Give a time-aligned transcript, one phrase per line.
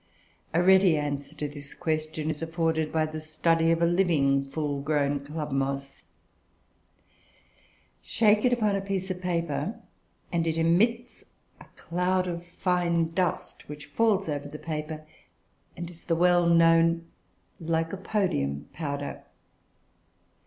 [0.51, 4.81] A ready answer to this question is afforded by the study of a living full
[4.81, 6.01] grown club moss.
[8.01, 9.79] Shake it upon a piece of paper,
[10.31, 11.25] and it emits
[11.59, 15.05] a cloud of fine dust, which falls over the paper,
[15.77, 17.05] and is the well known
[17.59, 19.21] Lycopodium powder.